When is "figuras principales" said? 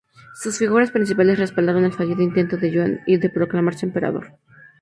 0.57-1.37